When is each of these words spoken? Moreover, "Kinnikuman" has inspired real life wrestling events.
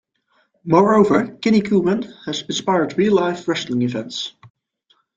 Moreover, 0.65 1.27
"Kinnikuman" 1.27 2.01
has 2.25 2.41
inspired 2.41 2.97
real 2.97 3.13
life 3.13 3.47
wrestling 3.47 3.83
events. 3.83 4.33